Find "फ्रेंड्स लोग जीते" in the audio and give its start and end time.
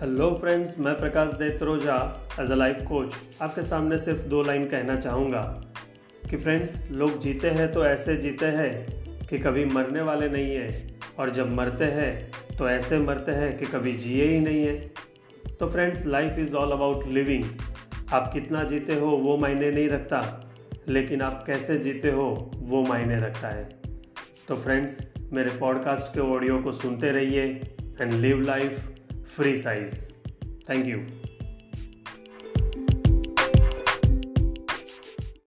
6.36-7.50